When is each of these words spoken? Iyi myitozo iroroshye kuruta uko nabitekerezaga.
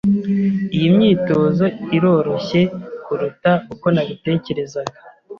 Iyi 0.75 0.87
myitozo 0.95 1.65
iroroshye 1.97 2.61
kuruta 3.03 3.51
uko 3.73 3.85
nabitekerezaga. 3.93 4.97